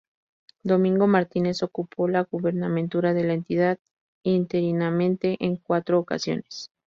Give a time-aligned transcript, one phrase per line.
[0.63, 3.77] Domingo Martínez ocupó la gubernatura de la entidad
[4.23, 6.71] interinamente en cuatro ocasiones.